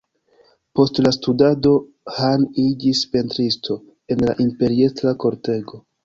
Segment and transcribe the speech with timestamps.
[0.77, 1.73] Post la studado,
[2.27, 3.77] Han iĝis pentristo
[4.15, 5.81] en la imperiestra kortego.